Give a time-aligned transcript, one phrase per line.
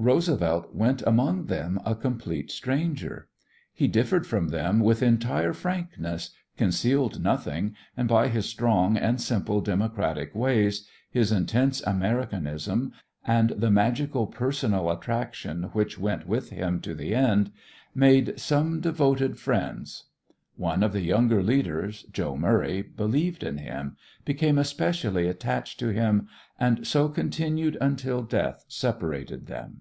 [0.00, 3.26] Roosevelt went among them a complete stranger.
[3.74, 9.60] He differed from them with entire frankness, concealed nothing, and by his strong and simple
[9.60, 12.92] democratic ways, his intense Americanism,
[13.26, 17.50] and the magical personal attraction which went with him to the end,
[17.92, 20.04] made some devoted friends.
[20.54, 26.28] One of the younger leaders, "Joe" Murray, believed in him, became especially attached to him,
[26.56, 29.80] and so continued until death separated them.